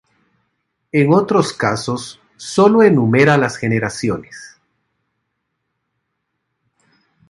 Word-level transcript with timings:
En 0.91 1.13
otros 1.13 1.53
casos, 1.53 2.19
sólo 2.35 2.81
enumera 2.81 3.37
las 3.37 3.55
generaciones. 3.57 4.59